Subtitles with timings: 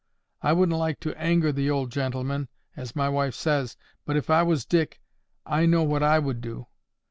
[0.41, 4.41] I wouldn't like to anger the old gentleman, as my wife says; but if I
[4.41, 4.99] was Dick,
[5.45, 6.65] I know what I would do.